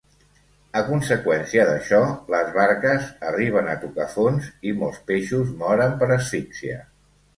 A 0.79 0.81
conseqüència 0.85 1.65
d'això, 1.69 1.99
les 2.35 2.49
barques 2.57 3.05
arriben 3.33 3.69
a 3.69 3.77
tocar 3.83 4.07
fons 4.15 4.49
i 4.71 4.75
molts 4.81 4.99
peixos 5.11 5.53
moren 5.61 5.95
per 6.01 6.09
asfíxia. 6.17 6.81